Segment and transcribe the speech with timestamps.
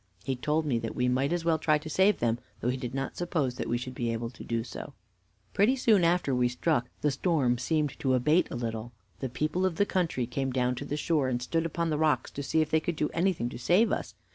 [0.23, 2.95] He told me that we might as well try to save them, though he did
[2.95, 4.93] not suppose that we should be able to do so.
[5.53, 8.93] "Pretty soon after we struck the storm seemed to abate a little.
[9.19, 12.31] The people of the country came down to the shore and stood upon the rocks
[12.31, 14.15] to see if they could do anything to save us.